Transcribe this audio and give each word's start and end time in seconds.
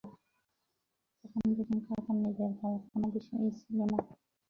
আমি 1.25 1.41
যখন 1.41 1.47
ডেটিং 1.57 1.79
করতাম 1.87 2.15
নিচের 2.23 2.51
বাল 2.57 2.73
কোনো 2.89 3.07
বিষয়ই 3.15 3.51
ছিলো 3.59 3.83
না। 3.91 3.97